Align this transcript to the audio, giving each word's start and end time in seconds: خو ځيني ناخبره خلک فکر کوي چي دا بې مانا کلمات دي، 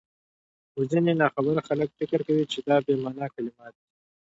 خو 0.71 0.79
ځيني 0.91 1.13
ناخبره 1.21 1.61
خلک 1.69 1.89
فکر 1.99 2.19
کوي 2.27 2.45
چي 2.51 2.59
دا 2.67 2.77
بې 2.85 2.93
مانا 3.03 3.25
کلمات 3.35 3.73
دي، 3.79 3.87